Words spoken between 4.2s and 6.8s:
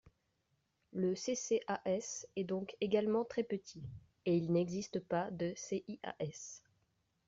et il n’existe pas de CIAS.